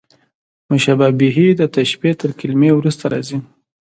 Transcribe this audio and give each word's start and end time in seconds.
مشبه 0.69 1.07
به، 1.17 1.31
د 1.59 1.61
تشبېه 1.77 2.13
تر 2.21 2.31
کلمې 2.39 2.69
وروسته 2.73 3.03
راځي. 3.13 3.37